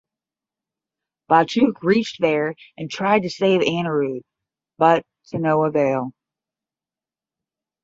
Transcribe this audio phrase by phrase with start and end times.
[1.29, 4.23] Batuk reached there and tried to save Anirudh
[4.79, 6.09] but to no avail.